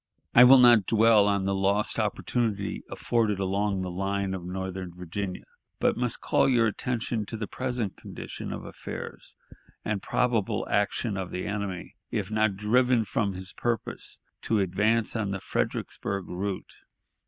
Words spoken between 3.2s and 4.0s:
along the